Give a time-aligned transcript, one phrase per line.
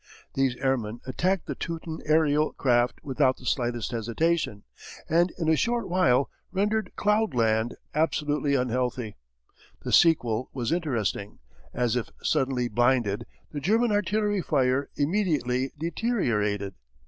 [0.33, 4.63] These airmen attacked the Teuton aerial craft without the slightest hesitation,
[5.07, 9.15] and in a short while rendered cloudland absolutely unhealthy.
[9.83, 11.37] The sequel was interesting.
[11.71, 16.73] As if suddenly blinded, the German artillery fire immediately deteriorated.